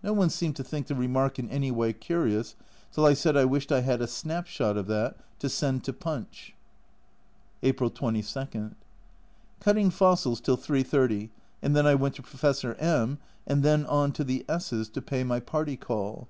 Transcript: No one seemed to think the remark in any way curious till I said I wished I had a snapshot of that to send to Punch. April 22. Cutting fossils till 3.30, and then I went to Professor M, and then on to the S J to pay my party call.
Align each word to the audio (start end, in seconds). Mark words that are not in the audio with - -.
No 0.00 0.12
one 0.12 0.30
seemed 0.30 0.54
to 0.54 0.62
think 0.62 0.86
the 0.86 0.94
remark 0.94 1.40
in 1.40 1.50
any 1.50 1.72
way 1.72 1.92
curious 1.92 2.54
till 2.92 3.04
I 3.04 3.14
said 3.14 3.36
I 3.36 3.44
wished 3.44 3.72
I 3.72 3.80
had 3.80 4.00
a 4.00 4.06
snapshot 4.06 4.76
of 4.76 4.86
that 4.86 5.16
to 5.40 5.48
send 5.48 5.82
to 5.82 5.92
Punch. 5.92 6.54
April 7.64 7.90
22. 7.90 8.76
Cutting 9.58 9.90
fossils 9.90 10.40
till 10.40 10.56
3.30, 10.56 11.30
and 11.62 11.74
then 11.74 11.84
I 11.84 11.96
went 11.96 12.14
to 12.14 12.22
Professor 12.22 12.74
M, 12.74 13.18
and 13.44 13.64
then 13.64 13.84
on 13.86 14.12
to 14.12 14.22
the 14.22 14.44
S 14.48 14.70
J 14.70 14.84
to 14.84 15.02
pay 15.02 15.24
my 15.24 15.40
party 15.40 15.76
call. 15.76 16.28